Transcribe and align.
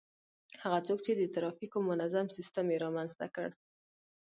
هغه 0.63 0.79
څوک 0.87 0.99
چي 1.05 1.11
د 1.15 1.23
ترافیکو 1.35 1.77
منظم 1.89 2.27
سیستم 2.37 2.65
يې 2.73 2.77
رامنځته 2.85 3.27
کړ 3.35 3.49